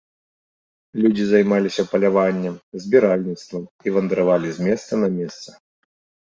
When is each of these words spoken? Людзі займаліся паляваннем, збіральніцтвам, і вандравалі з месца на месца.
Людзі 1.03 1.23
займаліся 1.31 1.85
паляваннем, 1.91 2.57
збіральніцтвам, 2.87 3.63
і 3.87 3.97
вандравалі 4.01 4.49
з 4.59 4.69
месца 4.73 4.93
на 5.07 5.15
месца. 5.23 5.49